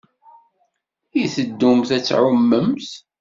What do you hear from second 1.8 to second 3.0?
ad tɛumemt?